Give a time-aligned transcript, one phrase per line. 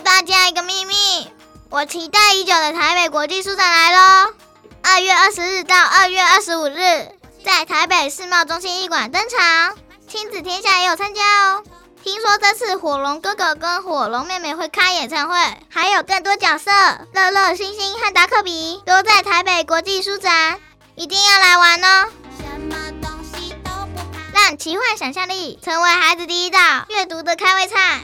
[0.00, 0.94] 诉大家一个秘密，
[1.68, 4.32] 我期待已久的台北国际书展来喽！
[4.82, 7.12] 二月二十日到二月二十五日，
[7.44, 9.76] 在台北世贸中心艺馆登场，
[10.08, 11.62] 亲子天下也有参加哦。
[12.02, 15.36] 听说这次火龙哥哥跟火龙妹妹会开演唱会，
[15.68, 16.70] 还有更多角色，
[17.12, 20.58] 乐乐、星星和达克比都在台北国际书展，
[20.94, 22.08] 一定要来玩哦！
[22.38, 26.58] 什么东西都不怕，让奇幻想象力成为孩子第一道
[26.88, 28.00] 阅读的开胃菜。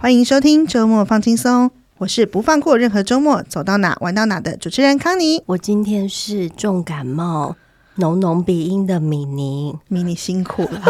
[0.00, 5.42] 欢迎收听周末放轻松，我是不放过任何周末，走到哪玩到哪的主持人康妮。
[5.44, 7.56] 我今天是重感冒、
[7.96, 10.80] 浓浓鼻音的米妮，米妮辛苦了。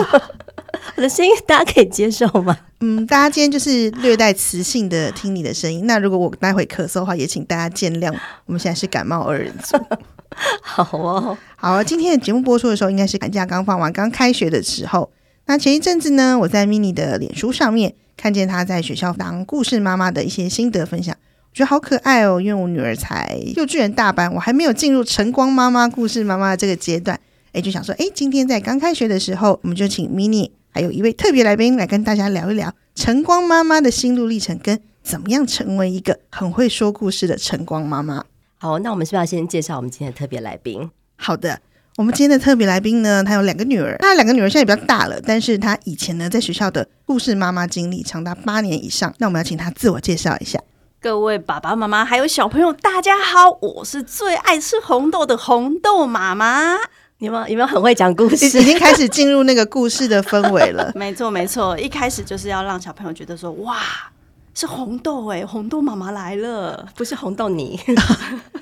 [0.97, 2.55] 我的声音大家可以接受吗？
[2.81, 5.87] 嗯，大家今天就是略带磁性的听你的声音。
[5.87, 8.15] 那如果我待会咳嗽的话，也请大家见谅。
[8.45, 9.79] 我们现在是感冒二人组。
[10.61, 15.11] 好哦，好，今天的节目播出的时候，应该是寒假刚放完、刚开学的时候。
[15.47, 17.95] 那前一阵子呢，我在 mini 的脸书上面。
[18.19, 21.17] 看见她在学校当故事妈妈的一些心得分享，
[21.51, 22.41] 我觉得好可爱哦。
[22.41, 27.19] 因为我女儿才幼稚园大班，我还没有进入晨光妈妈、故事妈妈这个阶段，
[27.53, 38.25] 哎，就想说，哎，今天在刚开学的时候，我们就请 mini 还有一位特别来宾来跟大家聊一聊晨光妈妈的心路历程，跟怎么样成为一个很会说故事的晨光妈妈。
[38.59, 40.91] 好，那我们是不是要先介绍我们今天的特别来宾？
[41.17, 41.61] 好的。
[41.99, 49.13] 我们今天的特别来宾呢，他有两个女儿，他两个女儿现在也比较大了，但是他以前呢，在学校的故事妈妈经历长达八年以上。
[49.19, 50.61] 那我们要请他自我介绍一下。
[51.01, 56.77] 各位爸爸妈妈还有小朋友，大家好，我是最爱吃红豆的红豆妈妈。
[57.19, 58.47] 你们有没有很会讲故事？
[58.47, 60.93] 已经开始进入那个故事的氛围了。
[60.95, 63.77] 没错没错，一开始就是要让小朋友觉得说，哇。
[64.55, 67.79] 是红豆哎、欸，红豆妈妈来了，不是红豆泥。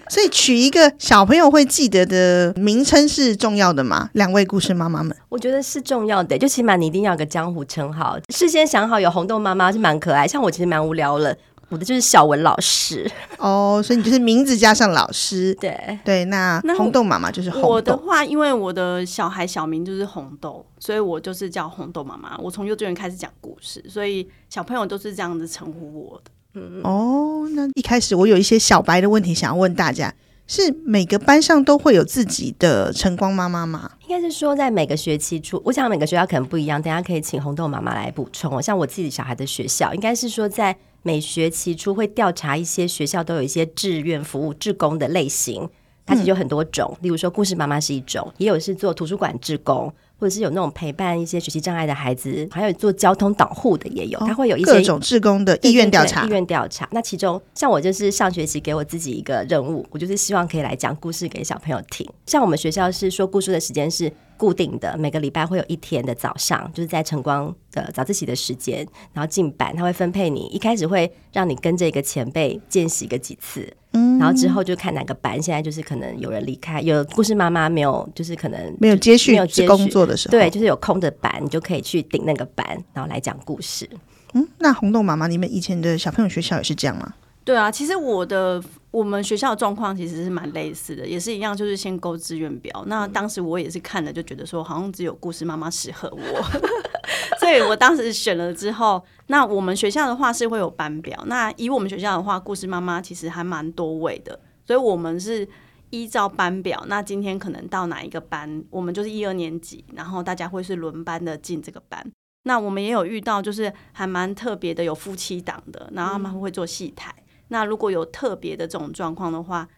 [0.09, 4.11] 所以取一个小朋友会记得的名称是重要的吗？
[4.13, 8.17] 两位故事妈妈们，我觉得是重要的，就起码你一定要有个江湖称号。
[8.29, 11.35] 事先想好有红豆妈妈是蛮可爱，像我其实蛮无聊了。
[11.69, 16.25] 我的就是小文老师哦，所以你就是名字加上老师，对对。
[16.27, 17.69] 那红豆妈妈就是红豆。
[17.69, 22.39] 我的话，因为我的小孩小名就是红豆，所以我就是叫红豆妈妈。
[22.39, 26.31] 我从幼稚园开始讲故事，所以小朋友都是这样子称呼我的。
[26.57, 30.13] 嗯哦，那一开始我有一些小白的问题想要问大家：
[30.47, 33.93] 是每个班上都会有自己的晨光妈妈吗？
[34.09, 38.61] 应该是说在每个学期初，我想每个学校可能不一样，等下可以请红豆妈妈来补充。
[38.61, 40.77] 像我自己小孩的学校，应该是说在。
[41.03, 45.69] 每学期初会调查一些学校都有一些志愿服务志工的类型，
[46.05, 56.25] 它其实有很多种，嗯、例如说故事妈妈是一种，也有是做图书馆志工，或者是有那种陪伴一些学习障碍的孩子，还有做交通导护的也有，他会有一些各种志工的意愿调查。
[56.25, 62.09] 意愿调查，那其中像我就是上学期给我自己一个任务，我就是希望可以来讲故事给小朋友听。
[62.27, 64.13] 像我们学校是说故事的时间是。
[64.37, 70.47] 固定的每个礼拜会有一天的早上，就是在晨光的早自习的时间，然后进班，他会分配你。
[70.47, 75.41] 一开始会让你跟这个前辈见习个几次，嗯，然后之后就看哪个班。
[75.41, 83.89] 现在就是可能有人离开，有故事妈妈没有，就是可能没有接续，没有接续工作的时候，对，就是有空的班，你就可以去顶那个班，然后来讲故事。
[84.35, 87.15] 嗯，那红豆妈妈，你们以前的小朋友学校也是这样吗？
[87.45, 88.61] 对啊，其实我的
[88.97, 92.83] 我们学校的状况其实是蛮类似的，也是一样，就是先勾志愿表。
[92.87, 96.43] 那当时我也是看了，就觉得说好像只有故事妈妈适合我，
[97.39, 101.23] 所以我当时选了之后，那我们学校的话是会有班表。
[101.27, 105.47] 那以我们学校的话，故事妈妈其实还蛮多位的，所以我们是
[105.91, 106.83] 依照班表。
[106.89, 112.03] 那今天可能到哪一个班，我们就是一二年级，然后大家会是轮班的进这个班。
[112.45, 117.15] 那我们也有遇到，就是还蛮特别的，有夫妻档的，然后他们会做戏台。
[117.49, 119.69] 那如果有特别的这种状况的话，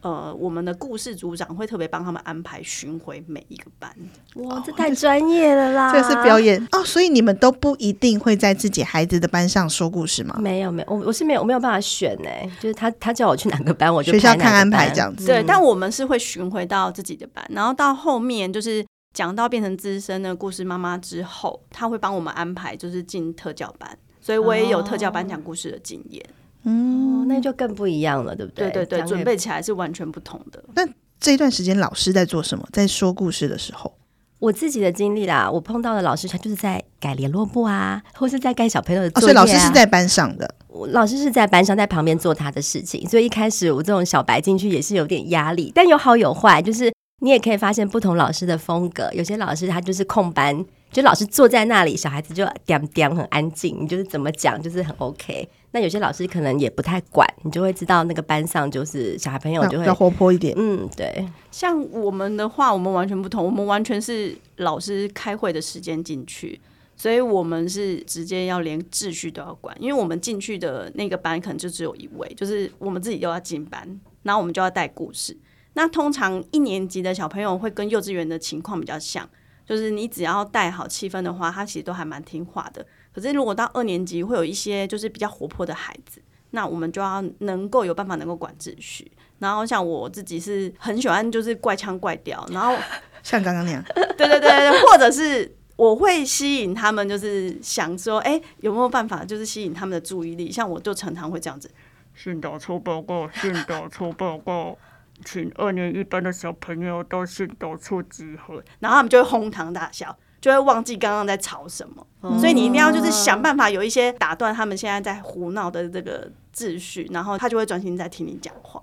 [0.00, 3.92] 呃，我们的故事组长会特别帮他们安排巡回每一个班。
[4.36, 5.92] 哇，这太专业了啦！
[5.92, 10.38] 这是表演哦，所以你们都不一定会在自己孩子的班上说故事吗？
[10.40, 12.30] 没有，没有，我我是没有，我没有办法选呢。
[12.60, 15.26] 就是他他叫我去哪个班，我就学校看安排这样子。
[15.26, 26.24] 对，但我们是会巡回到自己的班，然后到后面就是讲到变成资深的故事妈妈之后，他会帮我们安排就是进特教班，所以我也有特教班讲故事的经验。
[26.24, 26.34] 哦
[26.68, 28.70] 嗯，那就更不一样了，对不对？
[28.70, 30.62] 对对对，准备起来是完全不同的。
[30.74, 30.86] 那
[31.18, 32.68] 这一段时间老师在做什么？
[32.72, 33.92] 在说故事的时候，
[34.38, 39.42] 我自己的经历啦，我碰到的老师他就是在改联络簿啊，或是在改小朋友的作业啊。
[39.42, 40.54] 哦，所以老师是在班上的，
[40.92, 43.08] 老师是在班上，在旁边做他的事情。
[43.08, 49.10] 所以一开始我这种小白进去也是有点压力，但有好有坏，就是你也可以发现不同老师的风格。
[49.12, 55.48] 有些老师他就是空班，就老师坐在那里，小孩子就点点很安静，你就是怎么讲就是很 OK。
[55.72, 60.54] 那有些老师可能也不太管，你就会知道那个班上就是小孩朋友就会比较活泼一点。
[60.56, 61.28] 嗯，对。
[61.50, 66.58] 像我们的话，我们完全不同，我们完全是老师开会的时间进去，
[66.96, 75.36] 所以我们是直接要连秩序都要管，因为我们进去的那个班可能就只有一位，就是我们自己又要进班，然后我们就要带故事。
[75.78, 79.24] 那通常一年级的小朋友会跟幼稚园的情况比较像，
[79.64, 82.84] 就是你只要带好气氛的话，他其实都还蛮听话的。
[83.12, 86.20] 可是，如果到二年级，会有一些就是比较活泼的孩子，
[86.50, 89.08] 那我们就要能够有办法能够管秩序。
[89.38, 92.74] 然后，像我自己是很喜欢就是怪腔怪调，然后
[93.22, 100.50] 像刚刚那样，对对对对，或者是我会吸引他们，就是想说，哎，有没有办法就是吸引他们的注意力？
[100.50, 101.70] 像我就常常会这样子，
[102.14, 104.76] 训导处报告，训导处报告，
[105.24, 110.16] 请二年一班的小朋友到训导处集合，然后他们就会哄堂大笑。
[110.40, 118.80] 就会忘记刚刚在吵什么，嗯，所以你一定要就是想办法有一些打断他们现在在胡闹的这个秩序，然后他就会专心在听你讲话。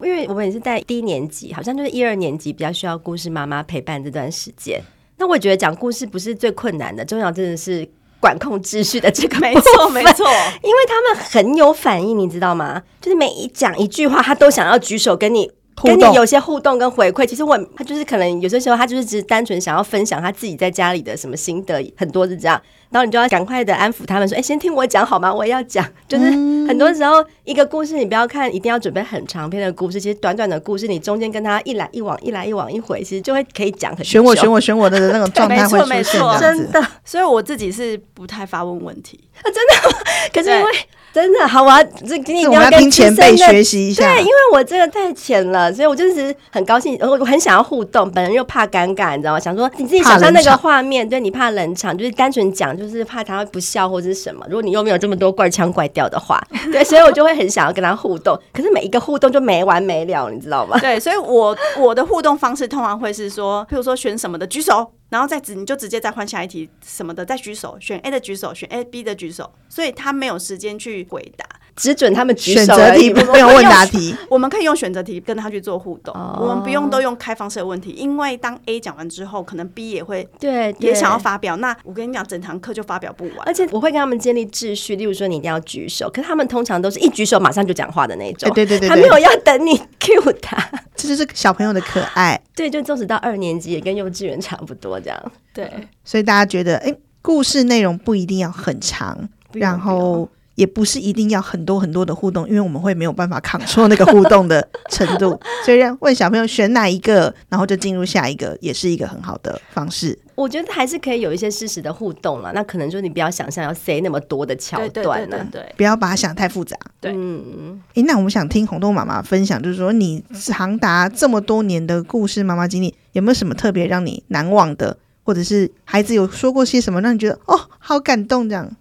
[0.00, 4.78] 因为我们也是在低年级，好像就是一二年级比较需要故事妈妈陪伴这段时间。
[5.16, 7.88] 那我觉得讲故事不是最困难的，重要真的是
[8.20, 10.26] 管控秩序的这个 没错没错，
[10.62, 12.82] 因为他们很有反应，你知道吗？
[13.00, 15.50] 就是每一讲一句话，他都想要举手跟你。
[15.84, 22.60] 跟你有些互动跟回馈，其实我他就是可能有些时候他就是只是单纯想要分享他自己在家里的什么心得，很多是这样。
[22.90, 25.32] 然后你就要赶快的安抚他们说：“哎、欸，先听我讲好吗？
[25.32, 25.86] 我也要讲。
[26.08, 26.24] ”就是
[26.66, 36.40] 很多时候一个故事，你不要看一定要准备很长篇的故事，其实短短的故事，你中间跟他一来一往，一来一往一回，其实就会可以讲很选我选我选我的那种 状态会出现。
[36.40, 39.98] 真的，所以我自己是不太发问问题啊， 真的。
[40.32, 40.72] 可是因为。
[41.12, 44.04] 真的好啊，这给你要跟前辈学习一下。
[44.04, 49.40] 对，因为我真的太浅了，所以我就是很高兴，我我很想要互动，本人又怕尴尬，你知道吗？
[49.40, 54.44] 想说你自己想象那个画面，对你怕冷场，就是单纯讲，就是怕他会不笑或者是什么。
[54.48, 56.40] 如果你又没有这么多怪腔怪调的话，
[56.70, 58.38] 对，所以我就会很想要跟他互动。
[58.52, 60.78] 可是每一个互动就没完没了，你知道吗？
[60.78, 64.92] 对，所以我我的互动方式通常会是说，譬如说选什么的举手。
[65.08, 71.46] 然后再直，你就直接再换下一题什么的，再举手，选 A 的举手，选 A B 的举手，所以他没有时间去回答，
[71.78, 72.58] 只准他们举手。
[72.58, 81.56] 选择题不用问答题，我们可以用选择题跟他去做互动，哦、我们不用都用开放式的问题，因为当 A 讲完之后，可能 B 也会对，也想要发表。
[81.56, 83.46] 那我跟你讲，整堂课就发表不完。
[83.46, 90.56] 而且我会跟他们建立秩序，例如说你一定要举手，可是他们通常都是一举手马上就讲话的那种，对对对，对，他没有要等你 cue 他，
[90.96, 92.40] 这就是小朋友的可爱。
[92.54, 95.32] 对，就纵使到二年级也跟幼稚园差不多这样。
[95.54, 95.70] 对，
[96.04, 100.28] 所以大家觉得，哎，故事内容不一定要很长，然后
[100.58, 105.40] 也不是一定要很多很多的互动，因为我们会没有办法 control 那个互动的程度。
[105.64, 110.18] 所以让问小朋友选哪一个，然后就进入下一个，也是一个很好的方式。
[110.34, 112.50] 我觉得还是可以有一些适时的互动了。
[112.52, 116.76] 那可能就是你不要想象要塞那么多的桥段了，对，不要把它想太复杂。
[117.00, 124.96] 对，嗯，哎，那我们想听红豆妈妈分享，就是说你长达这么多年的故事妈妈经历，有没有什么特别让你难忘的？
[125.22, 128.74] 或者是孩子有说过些什么让你觉得哦，好感动这样？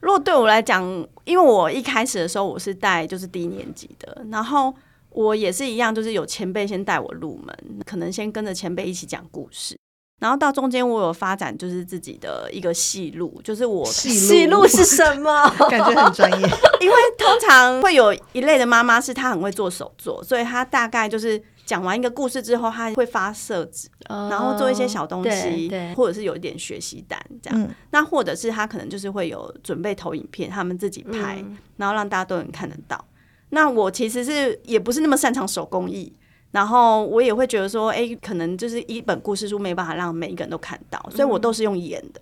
[0.00, 0.82] 如果对我来讲，
[1.24, 4.74] 因为我一开始的时候我是带就是低年级的，然后
[5.10, 9.78] 我也是一样，就是有前辈先带我入门，可能先跟着前辈一起讲故事，
[10.20, 15.48] 然后到中间我有发展就是自己的一个戏路，就是我戏路是什么？
[15.68, 16.48] 感觉很专业，
[16.80, 21.42] 因为通常会有一类的妈妈是她很会做手作，所以她大概就是。
[21.70, 27.62] 讲完一个故事之后，他会发色纸，oh, 然后做一些小东西，或者是有一点学习单这样。
[27.62, 33.04] 嗯、那或者是他可能就是会有准备投影片，他们自己拍，嗯、然后让大家都能看得到。
[33.50, 36.12] 那我其实是也不是那么擅长手工艺，
[36.50, 42.20] 然后我也会觉得说，哎，可能就是一本故事书没办法让每一个人都看到，所以我都是用演的。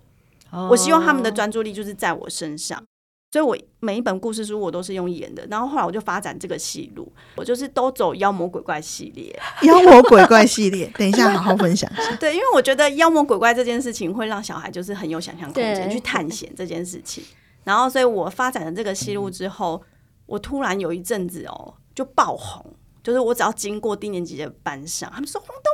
[0.51, 0.69] Oh.
[0.69, 2.83] 我希望他们的专注力就是在我身上。
[3.31, 9.39] 所以，我每一本故事书我都是用演的，然后后来我就发展这个戏路，我就是都走妖魔鬼怪系列。
[9.61, 12.13] 妖魔鬼怪系列，等一下好好分享一下。
[12.17, 17.23] 对，因为我觉得妖魔鬼怪这件事情会让小孩就是很有想象空间去探险这件事情。
[17.63, 19.79] 然后，所以我发展了这个戏路之后，
[20.25, 22.65] 我突然有一阵子哦就爆红，
[23.03, 25.69] 就是我只要经过低年级的班上，他们说黄豆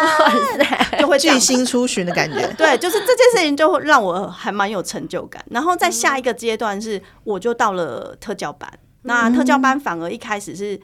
[0.00, 1.00] 我们？
[1.00, 5.44] 就会巨星出巡的感觉， 对，就是这件事情就让我还蛮有成就感。
[5.50, 8.70] 然后在下一个阶段是，我就到了特教班。
[9.02, 10.80] 那特教班反而一开始是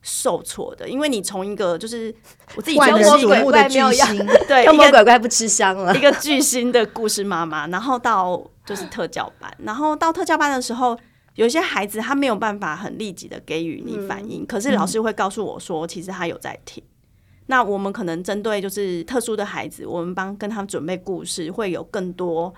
[0.00, 2.14] 受挫的，因为你从一个就是
[2.54, 4.16] 我自己觉得妖魔鬼怪没有样，
[4.46, 10.96] 对，妖魔鬼怪不吃香了，一个巨星的故事妈妈，然后到就是特教班，然后到特教班的时候，
[11.34, 16.80] 有些孩子他没有办法很立即的给予你反应，嗯、可是老师会告诉我说，其实他有在听。
[17.46, 22.52] 那我们可能针对就是特殊的孩子，我们帮跟他们准备故事，会有更多，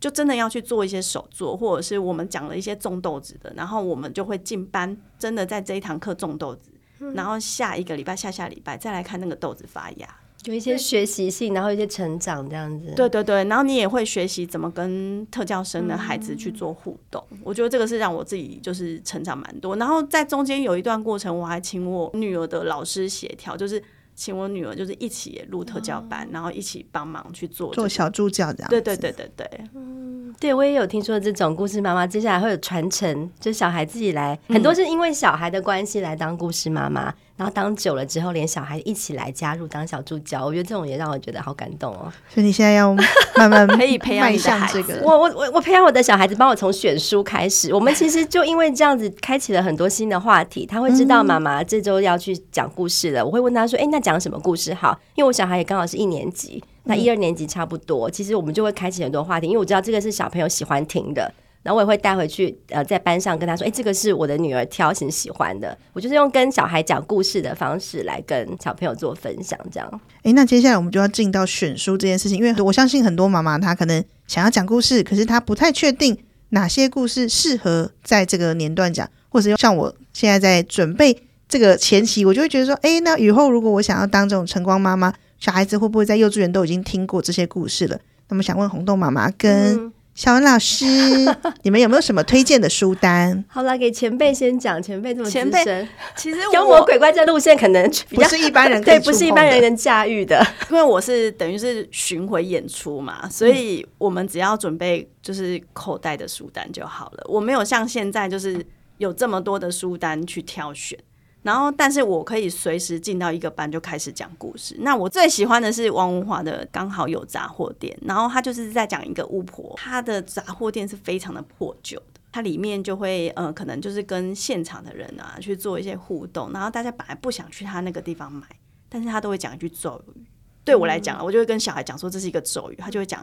[0.00, 6.72] 就真的要去做一些手作，或者是我们讲了一些种豆子的，然后我们就会进班，真的在这一堂课种豆子，
[7.14, 10.08] 然后下一个礼拜、下下礼拜再来看那个豆子发芽，
[10.46, 12.92] 有一些学习性，然后一些成长这样子。
[12.96, 19.76] 对对对，然后你也会学习怎么跟特教生的孩子去做互动，我觉得这个是让我自己就是成长蛮多。
[19.76, 23.80] 然后在中间有一段过程，我还请我女儿的老师协调，就是。
[24.14, 28.70] 请我女儿就是一起也录特教班，哦、然后一起帮忙去做、这个、做小助教这样。
[28.70, 37.14] 对对对对对，嗯，对我也有听说这种故事妈妈接下来会有传承，就小孩自己来，很多是因为小孩的关系来当故事妈妈。
[37.36, 42.10] 嗯然后当久了之后，连小孩一起来加入当小助教，我觉得这种也让我觉得好感动哦。
[42.32, 42.94] 所以你现在要
[43.36, 45.02] 慢慢可以培养你的孩子。
[45.04, 47.74] 我我我我培养我的小孩子，帮我从选书开始。
[47.74, 50.64] 我们其实就因为这样子开启了很多新的话题。
[50.64, 53.24] 他会知道妈妈这周要去讲故事了。
[53.24, 58.08] 我会问他说：“哎，那讲什么故事好？”因为我小孩也刚好是一年级，那一二年级差不多。
[58.08, 61.34] 其实我们就会开启很多话题，因为我知道这个是小朋友喜欢听的。
[61.64, 70.00] 然后我也会带回去，呃，在班上跟他说：“哎，这个是我的女儿挑选喜欢的。”我就是用跟小孩讲故事的方式来跟小朋友做分享，这样。
[70.22, 76.14] 哎，那接下来我们就要进到选书这件事情，因为我相信很多妈妈她可能想要讲故事，可是她不太确定
[76.50, 81.18] 哪些故事适合在这个年段讲，或者像我现在在准备
[81.48, 89.92] 这个前期，我就会觉得说：“哎，那以后如果我想要当这种晨光妈妈，小孩子会不会在幼稚园都已经听过这些故事了？”那么想问红豆妈妈跟、嗯。
[90.14, 90.84] 小文老师，
[91.62, 93.44] 你们有没有什么推荐的书单？
[93.48, 94.80] 好了，给前辈先讲。
[94.80, 95.32] 前辈这么资
[95.64, 100.46] 深，其实妖魔鬼怪这路线可能比 较不是一般人对，不是一般人能驾驭的。
[100.70, 107.24] 因为我是等于是巡回演出嘛，所以我们只要准备就是口袋的书单就好了。
[107.28, 108.64] 我没有像现在就是
[108.98, 110.96] 有这么多的书单去挑选。
[111.44, 114.74] 然后，但是我可以随时进到一个班就开始讲故事。
[114.80, 128.46] 那我最喜欢的是王文华的《刚好有杂货店》，然后他就是在讲一个巫婆，他的杂货店是非常的破旧的，它里面就会呃，可能就是跟现场的人啊去做一些互动，然后大家本来不想去他那个地方买，
[128.88, 130.24] 但是他都会讲一句咒语。
[130.64, 133.22] 对我来讲，我就会跟小孩讲说这是一个咒语，他就会讲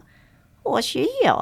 [0.62, 1.34] 或许有，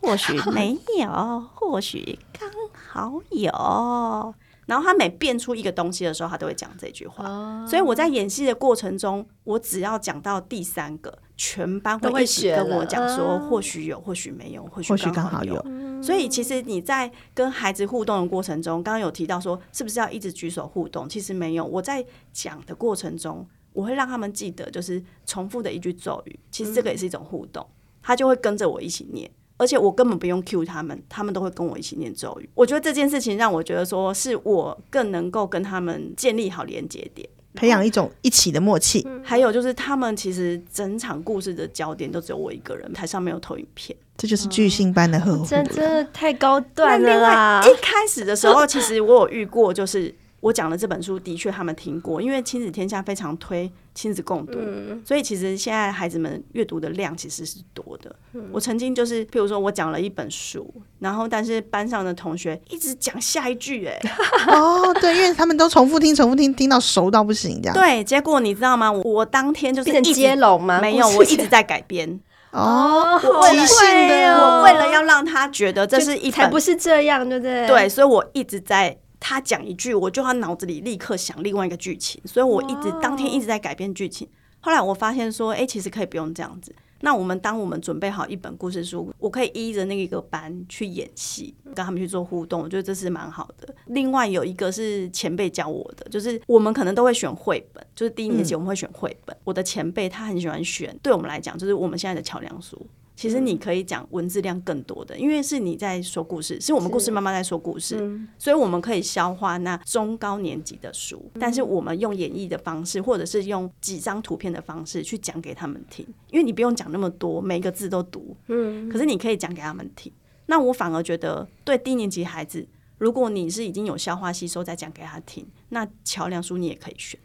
[0.00, 4.34] 或许没有，或许刚好有。
[4.66, 7.24] 然后他每变出一个东西的时候，他都会讲这句话。
[7.26, 7.68] Oh.
[7.68, 15.64] 所以我在演戏的过程中，我只要讲到第三个，全班会一起跟我讲说，或许有，或许没有，或许刚好有。
[16.02, 21.08] 所以其实你在跟孩子互动的过程中，刚刚有提到说，是不是要一直举手互动？
[21.08, 21.64] 其实没有。
[21.64, 26.38] 我在讲的过程中，我会让他们记得，就是重复的一句咒语。
[26.50, 27.66] 其实这个也是一种互动，
[28.02, 29.30] 他就会跟着我一起念。
[29.64, 32.48] 而且我根本不用 cue 他们，他们都会跟我一起念咒语。
[32.54, 39.08] 我觉得这件事情让我觉得说，是我更能够跟他们建立好连接点，培养一种一起的默契。
[39.22, 45.46] 还有就是，他们其实整场故事的焦点都只有我一个人，台上没有投影片，这就是巨星般的呵护。
[45.46, 47.64] 真的太高端了啦！
[47.66, 50.14] 一开始的时候，其实我有遇过，就是。
[50.44, 58.14] 我讲的这本书的确他们听过，因为亲子天下非常推亲子共读，嗯、所以其实现在孩子们阅读的量其实是多的。
[58.34, 63.98] 嗯、我曾经就是，譬如说我讲了一本书，然后但是班上的同学一直讲下一句，哎，
[64.52, 67.74] 哦，对，因为他们都重复听，重复听，听到熟到不行，这样。
[67.74, 68.92] 对，结果你知道吗？
[68.92, 70.78] 我，当天就是一接龙吗？
[70.78, 72.20] 没有，我一直在改编。
[72.50, 73.18] 哦，
[73.50, 77.66] 即兴的，我为了要让他觉得这是一才不是这样，对不对？
[77.66, 78.98] 对，所以我一直在。
[79.26, 84.28] 他讲一句，我就要脑子里立刻想另外一个剧情，所以我一直当天一直在改变剧情。
[84.60, 86.74] 后来我发现说，哎，其实可以不用这样子。
[87.00, 93.74] 那我们当我们准备好一本故事书，我可以依着那个班去演戏，跟他们去做互动，我觉得这是蛮好的。
[93.86, 99.34] 另外有一个是前辈教我的，就是我们可能都会选绘本，就是第一年级我们会选绘本。
[99.44, 102.86] 我的前辈他很喜欢选，对我们来讲就是我们现在的桥梁书。
[103.16, 120.12] 其实你可以讲文字量更多的，因为是你在说故事，是我们故事妈妈在说故事，嗯、所以我们可以消化那中高年级的书，嗯、但是我们用演绎的方式，或者是用几张图片的方式去讲给他们听，因为你不用讲那么多，每个字都读，嗯，可是你可以讲给他们听。
[120.46, 122.66] 那我反而觉得，对低年级孩子，
[122.98, 127.18] 如果你是已经有消化吸收，再讲给他听，那桥梁书你也可以选。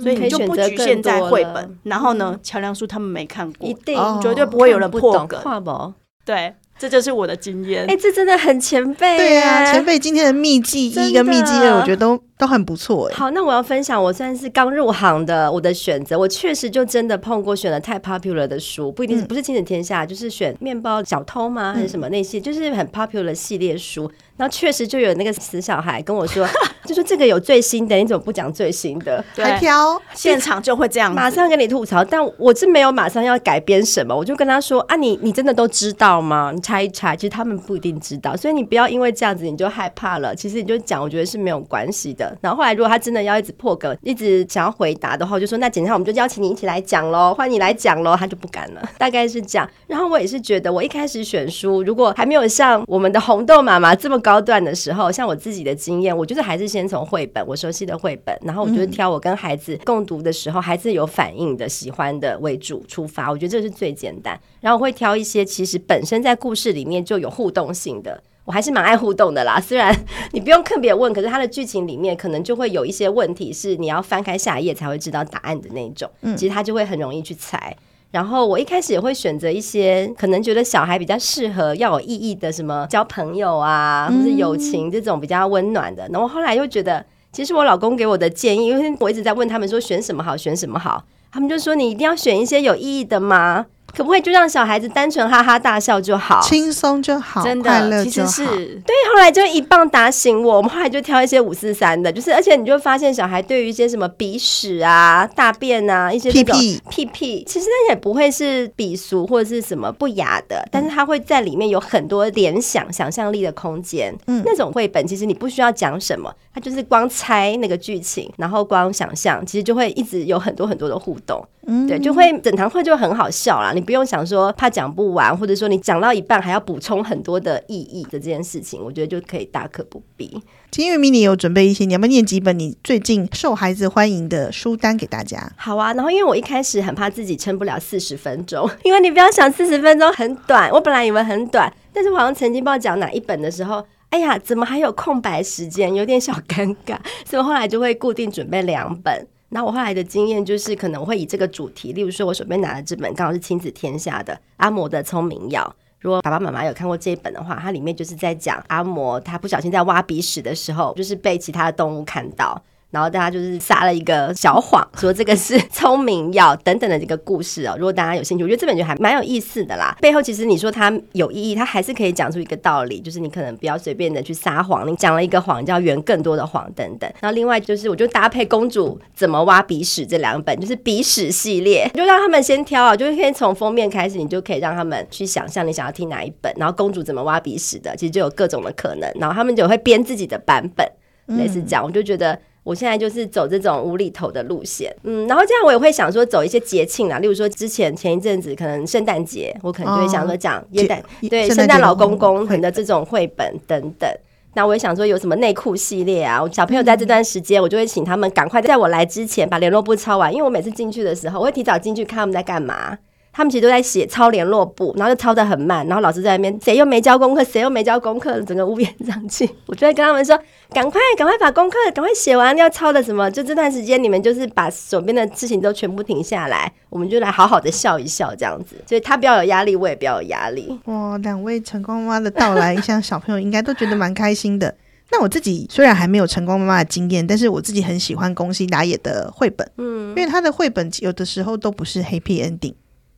[0.00, 5.94] 所以你就不局限在绘本，然后呢，桥梁书他们没看过，一定绝对不会有人破梗。
[6.24, 7.82] 对，这就是我的经验。
[7.84, 9.16] 哎、欸，这真的很前辈。
[9.16, 13.08] 对啊，前辈今天的秘技一跟秘技二，我觉得都都很不错。
[13.14, 21.72] 好，那我要分享，我算是刚入行的，我的选择，我确实就真的碰过选了太 popular 的书，不一定是不是亲子天下，嗯、就是选面包小偷吗？
[21.74, 24.10] 还是什么那些，就是很 popular 系列书。
[24.36, 26.46] 然后确实就有那个死小孩跟我说，
[26.84, 29.24] 就说这个有最新的，你怎么不讲最新的？
[29.36, 32.04] 还挑现场就会这样，马上跟你吐槽。
[32.04, 36.52] 但我是没有马上要改编什么，我就跟他说啊，你你真的都知道吗？
[36.54, 40.34] 你猜一猜，其实他们不一定知道，所以你不要因为这样子你就害怕了。
[40.34, 42.36] 其实你就讲，我觉得是没有关系的。
[42.40, 49.68] 然后后来如果他真的要一直破梗，一直想要回答的话，我就说那简单，我们就邀请你一起来讲喽，换你来讲喽，他就不敢了，大概是这样。
[49.86, 55.12] 然后我也是觉得，我一开始选书，如果还没有像我们的红豆妈妈这么高段的时候。
[55.12, 63.30] 像我自己的经验，我觉得还是先从绘本，我熟悉的绘本，然后我就挑我跟孩子共读的时候，孩子有反应的、喜欢的为主出发。
[63.30, 64.38] 我觉得这是最简单。
[64.60, 69.60] 然后我会挑一些其实本身在故事里面就有互动性的，我还是蛮爱互动的啦。
[69.60, 69.94] 虽然
[70.32, 76.10] 你不用特别问，可是它的剧情里面可能就会有一些问题是你要翻开下一页才会知道答案的那种。
[76.36, 77.74] 其实他就会很容易去猜。
[78.10, 86.08] 然后我一开始也会选择一些可能觉得小孩比较适合要有意义的，什么交朋友啊，或者友情这种比较温暖的。
[86.12, 93.66] 然后后来又觉得，其实我老公给我的建议，因为我一直在问他们说选什么好，选什么好，他们就说你一定要选一些有意义的吗？
[93.96, 98.94] 可不可以就让小孩子单纯哈哈大笑就好，轻松就好，真的，其实是对。
[99.08, 114.14] 后来就一棒打醒我，我们后来就挑一些五四三的，就是而且你就发现小孩对于一些什么鼻屎啊、大便啊、一些屁屁屁屁，其实那也不会是鄙俗或者是什么不雅的，但是他会在里面有很多联想、想象力的空间。
[114.26, 121.42] 嗯，那种绘本其实你不需要讲什么，他就是光猜那个剧情，然后光想象，其实就会一直有很多很多的互动。
[121.66, 123.72] 嗯，对，就会整堂会就很好笑啦。
[123.72, 130.40] 你不用想说怕讲不完，或者说你讲到一半还要补充很多的意义的这件事情，我觉得就可以大可不必。
[130.70, 135.50] 今天 mini 有准备一些，你要不要念几本你最近受孩子欢迎的书单给大家？
[135.56, 149.26] 好啊，然后因为我一开始很怕自己撑不了四十分钟， 因为你不要想四十分钟很短，我本来以为很短，但是我好像曾经不知道讲哪一本的时候，哎呀，怎么还有空白时间，有点小尴尬，所以我后来就会固定准备两本。
[149.48, 155.74] 那我后来的经验就是，可能会以这个主题，例如说，我手边拿的这本刚好是亲子天下的阿嬷的聪明药。
[156.00, 162.60] 如果爸爸妈妈有看过这一本的话，它里面就是在讲阿嬷她不小心在挖鼻屎的时候，就是被其他的动物看到。
[162.90, 167.74] 然后大家就是撒了一个小谎，说这个是聪明药等等的这个故事哦。
[167.76, 169.94] 如果大家有兴趣，我觉得这本就还蛮有意思的啦。
[170.00, 174.88] 背后其实你说它有意义，它还是可以讲出一个道理，就是你可能不要随便的去撒谎。
[174.88, 177.10] 你讲了一个谎，就要圆更多的谎等等。
[177.20, 186.50] 然后另外就是，我就搭配公主怎么挖鼻屎这两本，就是鼻屎系列，就让他们先挑啊，就是可以从封面开始，你就可以让他们去想象你想要听哪一本。
[186.56, 189.10] 然后公主怎么挖鼻屎的，其实就有各种的可能。
[189.16, 190.88] 然后他们就会编自己的版本，
[191.36, 192.38] 类似这样，我就觉得。
[192.66, 201.00] 我现在就是走这种无厘头的路线，嗯，然后这样我也会想说走一些节庆啊，例如说之前前一阵子可能圣诞节，我可能就会想说讲耶诞，
[201.30, 204.10] 对，圣诞老公公可能的这种绘本等等。
[204.54, 212.98] 那我也想说有什么内裤系列啊，我小朋友在这段时间，我就会请他们赶快在我来之前把联络簿抄完，因为我每次进去的时候，我会提早进去看他们在干嘛。
[213.36, 219.46] 他们其实都在写抄联络簿，然后就抄得很慢，然后老师在那边谁又没交功课，谁又没交功课，整个乌烟瘴气。
[219.68, 220.34] 我就会跟他们说：
[220.70, 223.30] 赶快，赶快把功课赶快写完，要抄的什么？
[223.30, 228.76] 就这段时间你们就是把手边的事情都全部停下来，我们就来好好的笑一笑，这样子。
[228.86, 230.80] 所以他比较有压力，我也比较有压力。
[230.86, 234.74] 哇， 两位成功妈妈的到来，像小朋友应该都觉得蛮开心的。
[235.10, 242.72] 那我自己虽然还没有成功妈妈的经验，但是我自己很喜欢宫西达也的绘本，嗯，因为他的绘本有的时候都不是 happy ending。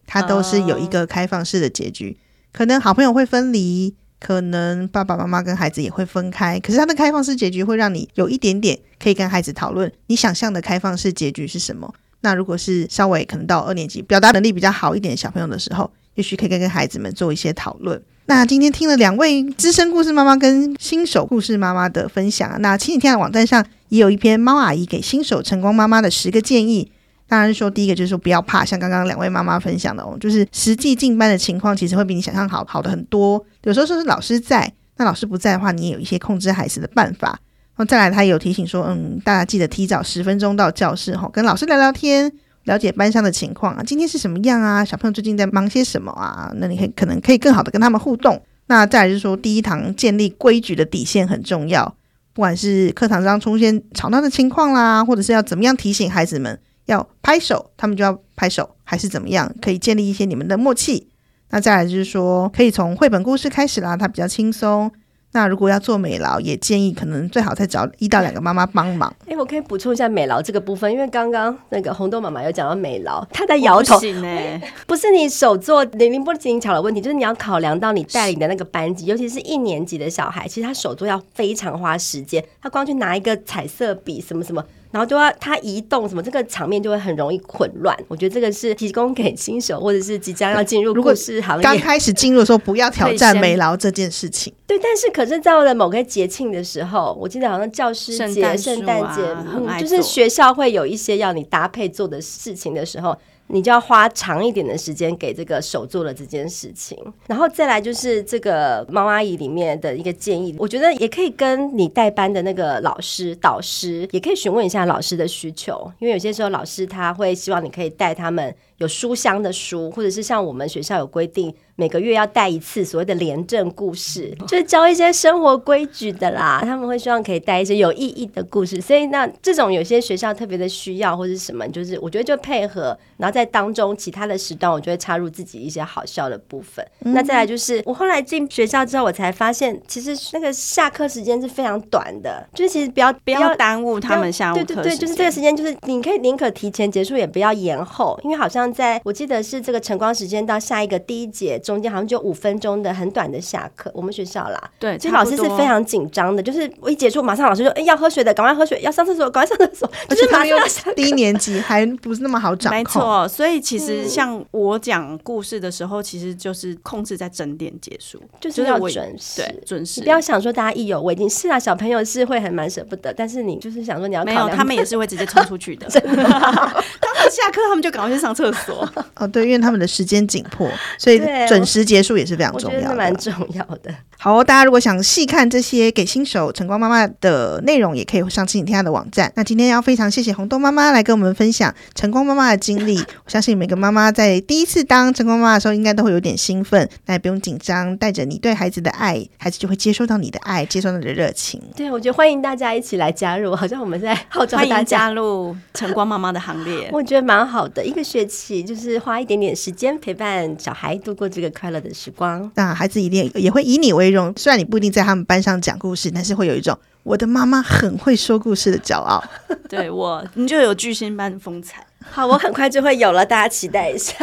[0.09, 2.16] 它都是有一个开放式的结局，
[2.51, 6.59] 可能好朋友会分离，可能爸爸妈妈跟孩子也会分开。
[6.59, 11.94] 可是它的开放式结局会让你有一点点可以跟孩子讨论，你想象的开放式结局是什么？
[12.23, 18.03] 那如果是稍微可能到二年级表达能力比较好一点的小朋友的时候，也许可以跟跟孩子们做一些讨论。
[18.27, 26.90] 那今天听了两位资深故事妈妈跟新手故事妈妈的分享，那亲子天下网站上也有一篇猫阿姨给新手晨光妈妈的十个建议。
[27.28, 33.44] 当然说，第一个就是说不要怕，像刚刚两位妈妈分享的哦，就是实际进班的情况，其实会比你想象好好的很多。
[33.64, 37.28] 有时候说是老师在，那老师不在的话，你也有一些控制孩子的办法。
[37.28, 42.32] 然后再来，他有提醒说，嗯，大家记得提早十分钟到教室哈，跟老师聊聊天，
[42.64, 44.82] 了解班上的情况啊，今天是什么样啊？
[44.82, 46.50] 小朋友最近在忙些什么啊？
[46.56, 48.42] 那你可以可能可以更好的跟他们互动。
[48.68, 51.94] 那再来就是说，第一堂建立规矩的底线很重要，
[52.32, 56.58] 不管是课堂上出现吵闹的情况啦，或者是要怎么样提醒孩子们。
[56.88, 59.55] 要拍手，他们就要拍手，还是怎么样？
[59.62, 61.07] 可以建立一些你们的默契。
[61.51, 64.90] 那再来就是说，可以从绘本故事开始啦，它比较轻松。
[65.33, 69.14] 那如果要做美劳，也建议可能最好再找一到两个妈妈帮忙。
[69.24, 73.94] 哎、欸，我可以补充一下美劳这个部分，因为刚刚那个红豆妈妈有讲到美劳，她在摇头。
[73.96, 84.64] 不行哎， 不是你手做零零不精巧的问题，就是你要考量到你带领的那个班级，尤其是一年级的小孩，其实他手做要非常花时间，他光去拿一个彩色笔什么什么。
[84.90, 87.96] 然后就要他移动什么，这个场面就会很容易混乱。
[88.09, 94.53] 我觉得这个是提供给新手或者是即将要进入故事行业，刚开始进入的时候不要挑战美劳这件事情。
[94.66, 99.22] 对，但是可是在了某个节庆的时候，我记得好像教师节、圣诞节，
[99.55, 103.16] 嗯，就是学校会有一些要你搭配做的事情的时候。
[103.48, 121.54] 你就要花长一点的时间给这个手做了这件事情，然后再来就是这个猫阿姨里面的一个建议，我觉得也可以跟你带班的那个老师、导师也可以询问一下老师的需求，因为有些时候老师他会希望你可以带他们有书香的书，或者是像我们学校有规定。
[121.80, 126.58] 每个月要带一次所谓的廉政故事，就是教一些生活规矩的啦。
[126.60, 136.84] 他们会希望可以带一些有意义的故事，所以那这种有些学校特别的需要或者什么，就是我觉得就配合，然后在当中其他的时段，我就会插入自己一些好笑的部分。
[137.04, 144.64] 嗯、那再来就是我后来进学校之后，我才发现其实那个下课时间是非常短的，就是其实不要不要耽误他们下午课。
[144.64, 151.59] 对对对，就是这个时间，就是你可以宁可提前结束，也不要延后，因为好像在我记得是这个晨光时间到下一个第一节。
[151.59, 159.90] 中间好像就五分钟的很短的下课，我们学校啦，对，其实老师是非常紧张的，就是我一结束，马上老师就哎、欸、要喝水的，赶快喝水，要上厕所，赶快上厕所。
[160.09, 163.28] 就是马上低年级还不是那么好掌控，没错。
[163.28, 170.00] 所以其实像我讲故事的时候，其实就是控制在整点结束，就是要准时，对，准时。
[170.00, 176.22] 你不要想说大家意犹未尽，是啊，小朋友是会很蛮舍不得，但是你就是想说你要没有，他们也是会直接冲出去的， 真的。
[176.24, 178.58] 他们下课他们就赶快去上厕所。
[179.16, 183.94] 哦，对，因为他们的时间紧迫，所以准时结束也是非常重要的，蛮重要的。
[184.20, 189.33] 好、哦，大家如果想细看这些给新手晨光妈妈的内容，也可以上亲子天下的网站。
[189.37, 192.98] 那今天要非常谢谢红豆妈妈来跟我们分享晨光妈妈的经历。
[192.98, 201.62] 我相信每个妈妈在第一次当晨光妈妈的时候，应该都会有点兴奋，那也不用紧张，带着你对孩子的爱，孩子就会接收到你的爱，接收到你的热情。
[201.76, 206.90] 对，我觉得欢迎大家一起来加入，好像我们在号召大家加入晨光妈妈的行列。
[206.92, 212.50] 我觉得蛮好的，一个学期就是花一点点时间陪伴小孩度过这个快乐的时光。
[212.57, 219.23] 那孩子一定也会以你为荣，虽然你不一定在他们班上讲故事，但是会有一种我的妈妈很会说故事的骄傲。
[219.68, 221.87] 对我，你就有巨星般的风采。
[222.11, 224.14] 好，我很快就会有了，大家期待一下。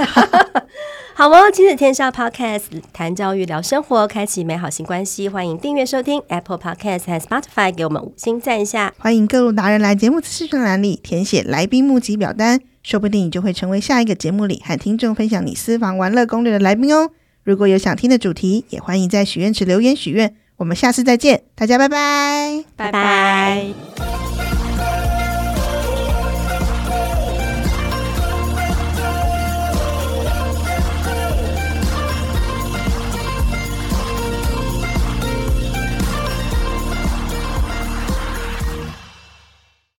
[1.13, 5.30] 好哦，亲子天下 Podcast 谈教育聊生活，开启美好新关系。
[5.30, 8.93] 欢迎订阅收听 Apple Podcast 和 Spotify，给我们五星赞一下。
[8.98, 17.12] 欢迎各路达人来节目资讯栏里填写来宾募集表单，说不定你就会成为下一个节目里和听众分享你私房玩乐攻略的来宾哦。
[17.45, 20.36] 如果有想听的主题，也欢迎在许愿池留言许愿。
[20.58, 24.44] 我们下次再见，大家拜拜，拜拜。